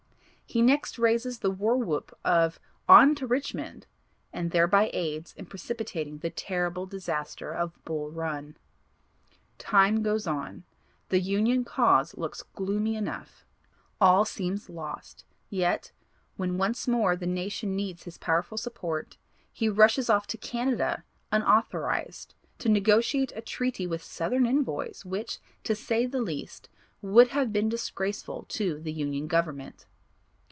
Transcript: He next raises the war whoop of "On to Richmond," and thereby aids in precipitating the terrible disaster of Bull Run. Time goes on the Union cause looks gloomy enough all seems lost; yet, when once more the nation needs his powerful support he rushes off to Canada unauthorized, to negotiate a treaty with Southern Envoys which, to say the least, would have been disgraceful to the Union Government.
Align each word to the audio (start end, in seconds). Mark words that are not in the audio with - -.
He 0.43 0.61
next 0.61 0.99
raises 0.99 1.39
the 1.39 1.49
war 1.49 1.77
whoop 1.77 2.13
of 2.25 2.59
"On 2.89 3.15
to 3.15 3.25
Richmond," 3.25 3.87
and 4.33 4.51
thereby 4.51 4.89
aids 4.91 5.33
in 5.37 5.45
precipitating 5.45 6.17
the 6.17 6.29
terrible 6.29 6.85
disaster 6.85 7.53
of 7.53 7.81
Bull 7.85 8.11
Run. 8.11 8.57
Time 9.57 10.03
goes 10.03 10.27
on 10.27 10.65
the 11.07 11.21
Union 11.21 11.63
cause 11.63 12.17
looks 12.17 12.43
gloomy 12.53 12.97
enough 12.97 13.45
all 14.01 14.25
seems 14.25 14.69
lost; 14.69 15.23
yet, 15.49 15.93
when 16.35 16.57
once 16.57 16.85
more 16.85 17.15
the 17.15 17.25
nation 17.25 17.73
needs 17.73 18.03
his 18.03 18.17
powerful 18.17 18.57
support 18.57 19.15
he 19.53 19.69
rushes 19.69 20.09
off 20.09 20.27
to 20.27 20.37
Canada 20.37 21.05
unauthorized, 21.31 22.35
to 22.59 22.67
negotiate 22.67 23.31
a 23.37 23.41
treaty 23.41 23.87
with 23.87 24.03
Southern 24.03 24.45
Envoys 24.45 25.05
which, 25.05 25.39
to 25.63 25.73
say 25.73 26.05
the 26.05 26.21
least, 26.21 26.67
would 27.01 27.29
have 27.29 27.53
been 27.53 27.69
disgraceful 27.69 28.43
to 28.49 28.81
the 28.81 28.91
Union 28.91 29.27
Government. 29.27 29.85